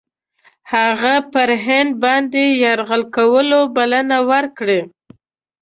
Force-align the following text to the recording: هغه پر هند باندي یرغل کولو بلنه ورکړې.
هغه 0.73 1.15
پر 1.31 1.49
هند 1.65 1.91
باندي 2.01 2.45
یرغل 2.63 3.01
کولو 3.15 3.59
بلنه 3.75 4.17
ورکړې. 4.29 4.81